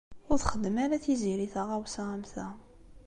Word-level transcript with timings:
Ur 0.31 0.37
txeddem 0.39 0.75
ara 0.83 1.03
Tiziri 1.03 1.47
taɣawsa 1.53 2.03
am 2.15 2.23
ta. 2.33 2.47